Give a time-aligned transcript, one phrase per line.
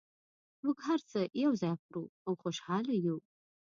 [0.63, 3.17] موږ هر څه یو ځای خورو او خوشحاله یو